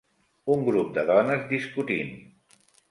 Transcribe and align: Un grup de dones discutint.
Un 0.53 0.63
grup 0.69 0.89
de 0.97 1.03
dones 1.11 1.47
discutint. 1.55 2.15